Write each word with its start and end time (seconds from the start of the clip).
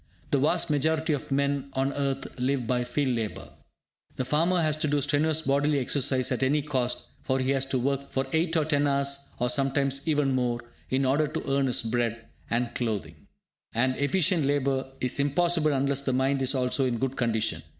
The 0.31 0.39
vast 0.39 0.71
majority 0.71 1.13
of 1.13 1.31
men 1.31 1.69
on 1.73 1.93
earth 1.93 2.25
live 2.39 2.65
by 2.65 2.83
field 2.85 3.09
labour. 3.15 3.49
The 4.15 4.25
farmer 4.25 4.59
has 4.63 4.75
to 4.77 4.87
do 4.87 4.99
strenuous 4.99 5.43
bodily 5.43 5.77
exercise 5.77 6.31
at 6.31 6.41
any 6.41 6.63
cost, 6.63 7.09
for 7.21 7.37
he 7.37 7.51
has 7.51 7.67
to 7.67 7.77
work 7.77 8.09
for 8.11 8.25
8 8.33 8.57
or 8.57 8.65
10 8.65 8.87
hours, 8.87 9.19
or 9.37 9.47
sometimes 9.47 10.07
even 10.07 10.33
more, 10.33 10.59
in 10.89 11.05
order 11.05 11.27
to 11.27 11.47
earn 11.55 11.67
his 11.67 11.83
bread 11.83 12.25
and 12.49 12.73
clothing. 12.73 13.27
And 13.75 13.95
efficient 13.95 14.43
labour 14.43 14.91
is 15.01 15.19
impossible 15.19 15.71
unless 15.71 16.01
the 16.01 16.13
mind 16.13 16.41
is 16.41 16.55
also 16.55 16.85
in 16.85 16.97
good 16.97 17.15
condition. 17.15 17.61